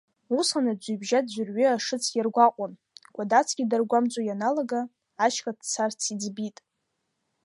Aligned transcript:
Усҟан 0.37 0.65
Аӡҩыбжьа 0.71 1.19
ӡәырҩы 1.29 1.65
ашыӡ 1.67 2.03
иаргәаҟуан, 2.15 2.73
Кәадацгьы 3.13 3.63
даргәамҵуа 3.69 4.23
ианалага, 4.25 4.81
ашьха 5.25 5.51
дцарц 5.57 6.01
иӡбит. 6.13 6.57